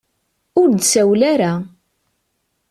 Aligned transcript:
Ur 0.59 0.67
d-tsawel 0.71 1.21
ara. 1.33 1.53